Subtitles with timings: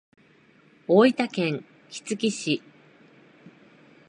[0.87, 2.63] 大分県杵築市